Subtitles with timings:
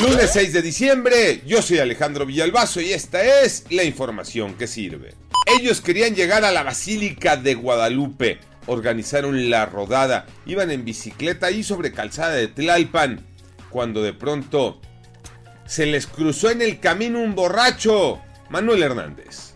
[0.00, 5.12] Lunes 6 de diciembre, yo soy Alejandro Villalbazo y esta es la información que sirve.
[5.58, 11.62] Ellos querían llegar a la Basílica de Guadalupe, organizaron la rodada, iban en bicicleta y
[11.62, 13.26] sobre calzada de Tlalpan,
[13.68, 14.80] cuando de pronto
[15.66, 19.54] se les cruzó en el camino un borracho, Manuel Hernández.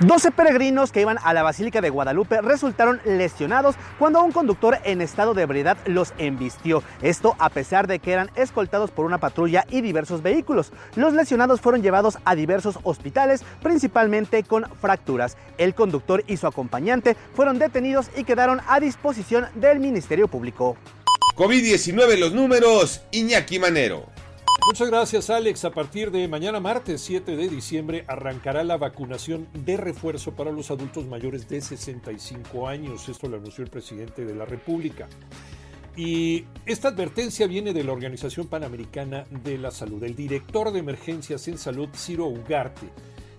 [0.00, 5.00] 12 peregrinos que iban a la Basílica de Guadalupe resultaron lesionados cuando un conductor en
[5.00, 6.82] estado de ebriedad los embistió.
[7.00, 10.70] Esto a pesar de que eran escoltados por una patrulla y diversos vehículos.
[10.96, 15.38] Los lesionados fueron llevados a diversos hospitales, principalmente con fracturas.
[15.56, 20.76] El conductor y su acompañante fueron detenidos y quedaron a disposición del Ministerio Público.
[21.36, 24.15] COVID-19 los números, Iñaki Manero.
[24.64, 25.64] Muchas gracias Alex.
[25.64, 30.70] A partir de mañana martes 7 de diciembre arrancará la vacunación de refuerzo para los
[30.70, 33.08] adultos mayores de 65 años.
[33.08, 35.08] Esto lo anunció el presidente de la República.
[35.96, 40.02] Y esta advertencia viene de la Organización Panamericana de la Salud.
[40.02, 42.90] El director de emergencias en salud, Ciro Ugarte,